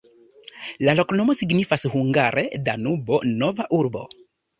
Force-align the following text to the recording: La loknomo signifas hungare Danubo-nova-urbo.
La 0.85 0.93
loknomo 0.99 1.35
signifas 1.39 1.85
hungare 1.95 2.45
Danubo-nova-urbo. 2.69 4.03